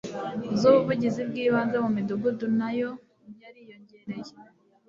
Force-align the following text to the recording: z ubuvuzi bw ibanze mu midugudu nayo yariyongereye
z 0.59 0.61
ubuvuzi 0.69 1.21
bw 1.29 1.35
ibanze 1.45 1.77
mu 1.83 1.89
midugudu 1.97 2.45
nayo 2.59 2.89
yariyongereye 3.41 4.33